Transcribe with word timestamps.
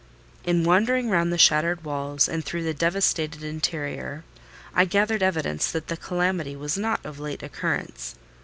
In 0.43 0.63
wandering 0.63 1.11
round 1.11 1.31
the 1.31 1.37
shattered 1.37 1.83
walls 1.83 2.27
and 2.27 2.43
through 2.43 2.63
the 2.63 2.73
devastated 2.73 3.43
interior, 3.43 4.23
I 4.73 4.85
gathered 4.85 5.21
evidence 5.21 5.69
that 5.71 5.89
the 5.89 5.95
calamity 5.95 6.55
was 6.55 6.75
not 6.75 7.05
of 7.05 7.19
late 7.19 7.43
occurrence. 7.43 8.15